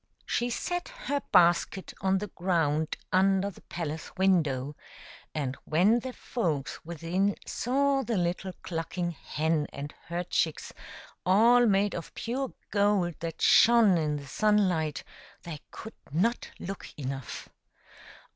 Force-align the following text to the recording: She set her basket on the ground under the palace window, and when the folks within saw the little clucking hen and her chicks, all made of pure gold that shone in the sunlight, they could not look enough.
She 0.25 0.49
set 0.49 0.87
her 1.05 1.21
basket 1.31 1.93
on 2.01 2.17
the 2.17 2.25
ground 2.29 2.97
under 3.13 3.51
the 3.51 3.61
palace 3.61 4.11
window, 4.17 4.75
and 5.35 5.55
when 5.65 5.99
the 5.99 6.11
folks 6.11 6.83
within 6.83 7.35
saw 7.45 8.01
the 8.01 8.17
little 8.17 8.53
clucking 8.63 9.11
hen 9.11 9.67
and 9.71 9.93
her 10.07 10.23
chicks, 10.23 10.73
all 11.23 11.67
made 11.67 11.93
of 11.93 12.15
pure 12.15 12.51
gold 12.71 13.13
that 13.19 13.43
shone 13.43 13.95
in 13.99 14.15
the 14.15 14.25
sunlight, 14.25 15.03
they 15.43 15.59
could 15.71 15.93
not 16.11 16.49
look 16.57 16.87
enough. 16.97 17.47